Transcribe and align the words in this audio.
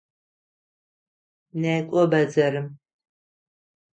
Некӏо 1.61 2.01
бэдзэрым! 2.11 2.67